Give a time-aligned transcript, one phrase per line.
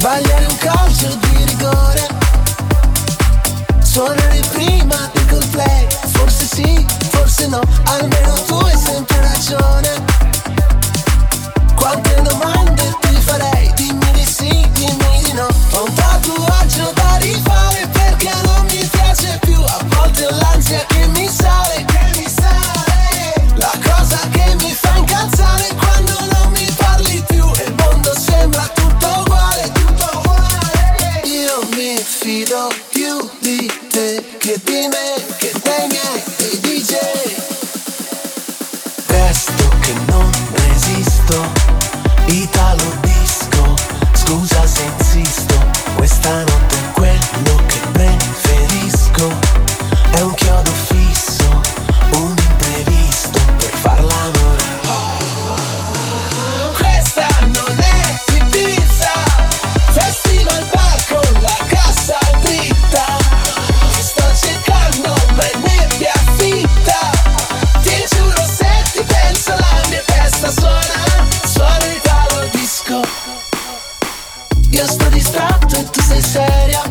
[0.00, 2.08] Sbagliare un calcio di rigore.
[3.82, 8.59] Suonare prima di Coldplay Forse sì, forse no Almeno tu
[74.70, 76.82] Io sto distratto e tu sei seria.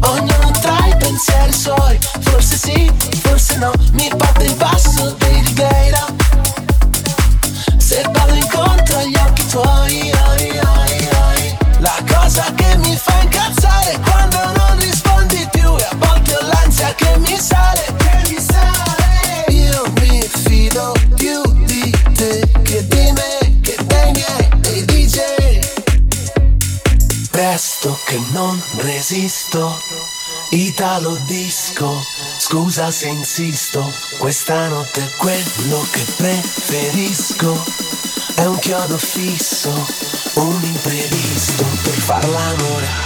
[0.00, 1.98] Ognuno tra i pensieri suoi.
[2.20, 2.90] Forse sì,
[3.22, 3.72] forse no.
[3.92, 6.04] Mi batte il basso dei Righeira
[7.78, 11.56] Se vado incontro agli occhi tuoi ai, ai, ai.
[11.78, 15.76] La cosa che mi fa incazzare è Quando non rispondi più.
[15.76, 19.44] E a volte ho l'ansia che mi sale Che mi sale.
[19.48, 23.35] Io mi fido più di te Che di me,
[27.36, 29.78] Presto che non resisto.
[30.52, 32.02] Italo disco
[32.38, 37.62] Scusa se insisto Questa notte è quello che preferisco.
[38.36, 39.68] È un chiodo fisso
[40.36, 43.05] Un imprevisto Per far l'amore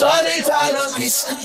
[0.00, 1.36] Suona Italo disco